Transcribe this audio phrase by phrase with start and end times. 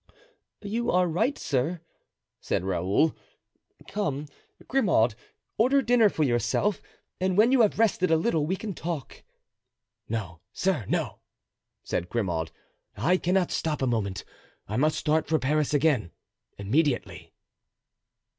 [0.63, 1.79] "You are right, sir,"
[2.39, 3.15] said Raoul.
[3.87, 4.25] "Come,
[4.67, 5.13] Grimaud,
[5.59, 6.81] order dinner for yourself
[7.19, 9.21] and when you have rested a little we can talk."
[10.09, 11.19] "No, sir, no,"
[11.83, 12.49] said Grimaud.
[12.97, 14.23] "I cannot stop a moment;
[14.67, 16.09] I must start for Paris again
[16.57, 17.35] immediately."